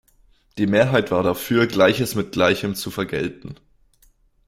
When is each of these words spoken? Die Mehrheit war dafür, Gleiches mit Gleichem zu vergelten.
Die 0.57 0.65
Mehrheit 0.65 1.11
war 1.11 1.21
dafür, 1.21 1.67
Gleiches 1.67 2.15
mit 2.15 2.31
Gleichem 2.31 2.73
zu 2.73 2.89
vergelten. 2.89 3.55